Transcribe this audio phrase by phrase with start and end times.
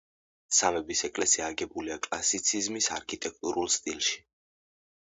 [0.59, 4.23] სამების ეკლესია აგებულია კლასიციზმის არქიტექტურულ სტილში.